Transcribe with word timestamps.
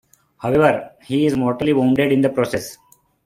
However, 0.39 0.93
he 1.03 1.27
is 1.27 1.37
mortally 1.37 1.73
wounded 1.73 2.11
in 2.11 2.21
the 2.21 2.29
process. 2.31 2.79